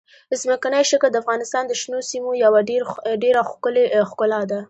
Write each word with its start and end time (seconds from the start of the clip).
ځمکنی 0.41 0.83
شکل 0.91 1.09
د 1.11 1.15
افغانستان 1.23 1.63
د 1.67 1.73
شنو 1.81 1.99
سیمو 2.09 2.31
یوه 2.43 2.59
ډېره 3.23 3.41
ښکلې 3.49 3.85
ښکلا 4.09 4.41
ده. 4.51 4.59